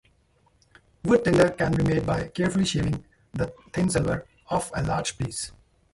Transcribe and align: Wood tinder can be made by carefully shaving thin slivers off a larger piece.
Wood 1.03 1.25
tinder 1.25 1.51
can 1.51 1.75
be 1.75 1.83
made 1.83 2.07
by 2.07 2.29
carefully 2.29 2.65
shaving 2.65 3.05
thin 3.71 3.87
slivers 3.87 4.25
off 4.49 4.71
a 4.73 4.81
larger 4.81 5.13
piece. 5.13 5.51